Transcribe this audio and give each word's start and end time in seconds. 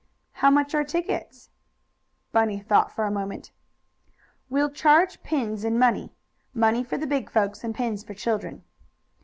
"How 0.31 0.49
much 0.49 0.73
are 0.73 0.83
tickets?" 0.83 1.51
Bunny 2.31 2.57
thought 2.59 2.91
for 2.91 3.05
a 3.05 3.11
moment. 3.11 3.51
"We'll 4.49 4.71
charge 4.71 5.21
pins 5.21 5.63
and 5.63 5.77
money 5.77 6.11
money 6.55 6.83
for 6.83 6.97
the 6.97 7.05
big 7.05 7.29
folks, 7.29 7.63
pins 7.75 8.03
for 8.03 8.15
children." 8.15 8.63